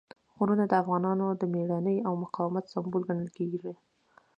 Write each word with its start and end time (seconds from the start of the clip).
غرونه 0.37 0.65
د 0.67 0.73
افغانانو 0.81 1.25
د 1.41 1.43
مېړانې 1.53 1.95
او 2.07 2.13
مقاومت 2.23 2.65
سمبول 2.73 3.01
ګڼل 3.09 3.29
کېږي. 3.37 3.73